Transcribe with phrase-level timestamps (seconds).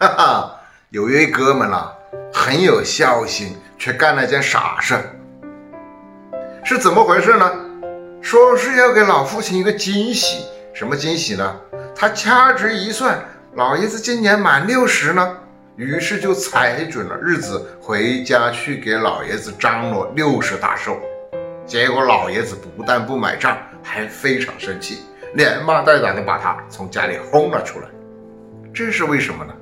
[0.00, 0.60] 哈哈，
[0.90, 1.92] 有一位哥们啊，
[2.32, 4.94] 很有孝心，却干了件傻事，
[6.62, 7.50] 是怎么回事呢？
[8.22, 11.56] 说是要给老父亲一个惊喜，什么惊喜呢？
[11.96, 13.18] 他掐指一算，
[13.54, 15.36] 老爷子今年满六十呢，
[15.74, 20.96] 于是就踩准了日子回家去给老爷子张罗六十大寿。
[21.66, 25.00] 结果老爷子不但不买账，还非常生气，
[25.34, 27.88] 连骂带打的把他从家里轰了出来。
[28.72, 29.52] 这是为什么呢？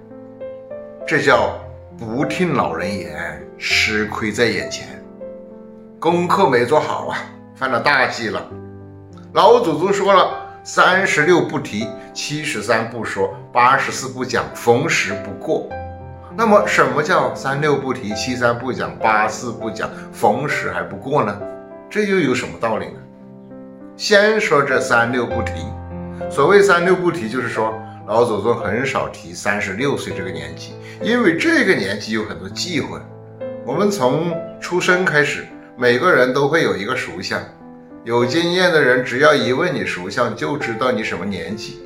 [1.08, 1.56] 这叫
[1.96, 5.00] 不听老人言，吃亏在眼前，
[6.00, 7.18] 功课没做好啊，
[7.54, 8.44] 犯了大忌了。
[9.32, 10.42] 老祖宗说了。
[10.64, 15.68] 三十六不提，七十三不说，八十四不讲，逢十不过。
[16.36, 21.40] 那么，什么叫三六不提，七三不讲，八四不讲，逢十还不过呢？
[21.88, 22.98] 这又有什么道理呢？
[23.96, 25.52] 先说这三六不提。
[26.28, 27.72] 所谓三六不提，就是说
[28.06, 33.00] 老祖宗很少提三十六岁这个年纪，因为这个年纪有很多忌讳。
[33.64, 35.44] 我们从出生开始，
[35.76, 37.42] 每个人都会有一个属相。
[38.04, 41.80] 有经验的人，只要一问你属相，就知道你什么年纪。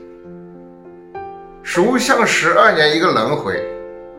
[1.63, 3.65] 属相十二年一个轮回，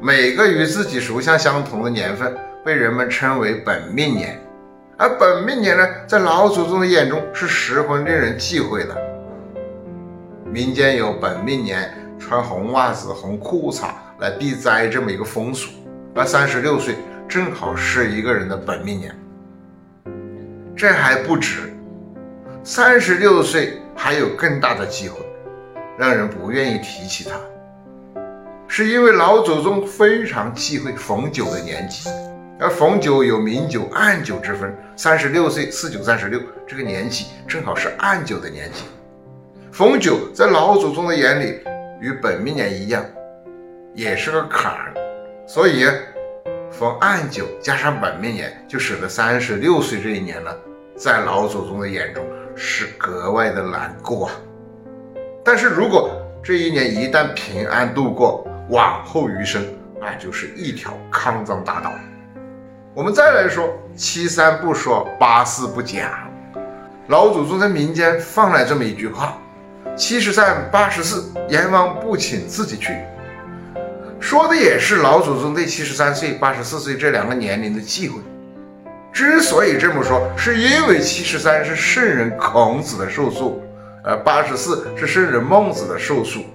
[0.02, 2.35] 每个与自己属相相同的年份，
[2.66, 4.41] 被人们称为本命年。
[4.97, 9.10] 而本命年呢，在老祖宗的眼中是十分令人忌讳的。
[10.52, 15.69] 民间有本命年穿红袜子、红裤衩来避灾这么一个风俗，
[16.13, 19.16] 而三十六岁正好是一个人的本命年。
[20.75, 21.72] 这还不止。
[22.66, 25.19] 三十六岁还有更大的机会，
[25.97, 27.39] 让人不愿意提起他，
[28.67, 32.09] 是因为老祖宗非常忌讳逢九的年纪，
[32.59, 38.83] 而逢九有明九暗九之分，三十六岁四九三十六这个年纪正好是暗九的年纪，
[39.72, 41.61] 逢九在老祖宗的眼里
[42.02, 43.03] 与本命年一样，
[43.94, 44.94] 也是个坎儿，
[45.47, 45.86] 所以
[46.69, 50.52] 逢暗九加上本命年，就使得三十六岁这一年呢，
[50.97, 52.23] 在老祖宗的眼中。
[52.53, 54.34] 是格外的难过啊！
[55.44, 56.12] 但是如果
[56.44, 59.66] 这一年一旦平安度过，往后余生
[60.01, 61.90] 那就是一条康庄大道。
[62.94, 66.12] 我们再来说七三不说，八四不讲。
[67.07, 69.38] 老祖宗在民间放了这么一句话：
[69.97, 72.96] 七十三八十四，阎王不请自己去。
[74.19, 78.19] 说的也是老祖宗对七十三岁、八十四岁这两个年龄的忌讳。
[79.12, 83.62] 之所以这么说，是因为七十三是圣人孔子的寿数，
[84.03, 86.46] 而八十四是圣人孟子的寿数。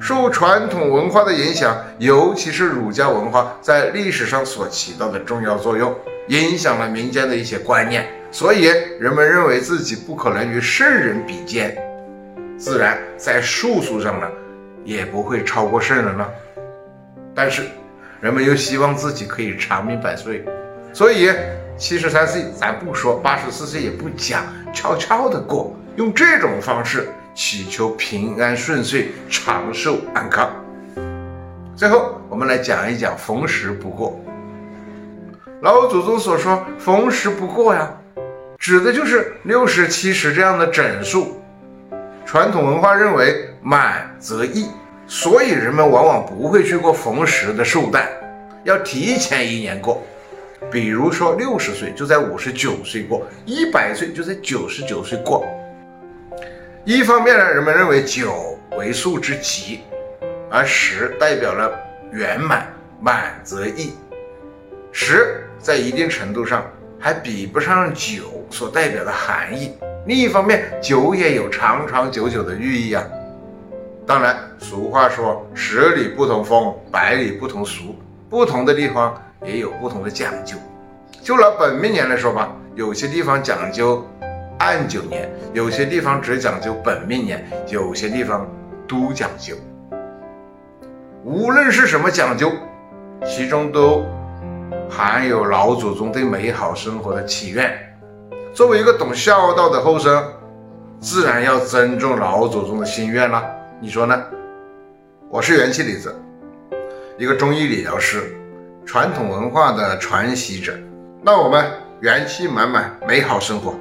[0.00, 5.94] 受传统文化的影响，尤其是儒家文化在历史上所起到的重要作用，
[6.28, 8.64] 影响了民间的一些观念，所以
[8.98, 11.76] 人们认为自己不可能与圣人比肩，
[12.62, 14.30] 自然在寿数上呢，
[14.84, 16.30] 也不会超过圣人了。
[17.34, 17.64] 但是，
[18.20, 20.44] 人们又希望自己可以长命百岁。
[20.92, 21.28] 所以，
[21.76, 30.48] 七十三岁咱不说，八十四岁也不讲，悄悄的过，用这种方式祈求平安顺遂、长寿安康。
[31.74, 34.16] 最后，我们来讲一讲逢时不过。
[35.62, 37.90] 老祖宗所说“逢时不过”呀，
[38.56, 41.41] 指的就是六十、七十这样的整数。
[42.32, 44.70] 传统文化认为满则溢，
[45.06, 48.08] 所以人们往往不会去过逢十的寿诞，
[48.64, 50.02] 要提前一年过。
[50.70, 55.46] 比如说，六十岁就在五十九岁过，一百岁就在九十九岁过。
[56.86, 59.80] 一方面呢，人们认为九为数之极，
[60.50, 61.78] 而十代表了
[62.12, 62.66] 圆满，
[62.98, 63.92] 满则溢。
[64.90, 66.64] 十在一定程度上
[66.98, 69.74] 还比不上九所代表的含义。
[70.06, 73.04] 另一方面，酒也有长长久久的寓意啊。
[74.06, 77.94] 当然，俗话说十里不同风，百里不同俗，
[78.28, 79.14] 不同的地方。
[79.44, 80.56] 也有不同的讲究。
[81.20, 84.06] 就拿本命年来说吧，有些地方讲究
[84.60, 88.48] 按九年，有些地方只讲究本命年，有些地方
[88.86, 89.56] 都讲究。
[91.24, 92.52] 无论是什么讲究，
[93.26, 94.04] 其中都
[94.88, 97.91] 含有老祖宗对美好生活的祈愿。
[98.54, 100.22] 作为一个懂孝道的后生，
[101.00, 103.42] 自然要尊重老祖宗的心愿了。
[103.80, 104.22] 你说呢？
[105.30, 106.14] 我是元气李子，
[107.16, 108.36] 一个中医理疗师。
[108.84, 110.74] 传统文化的传习者，
[111.22, 111.64] 那我们
[112.00, 113.74] 元气满满，美好生活。